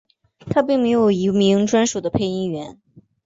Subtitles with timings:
[0.49, 2.79] 它并没有一名专属的配音员。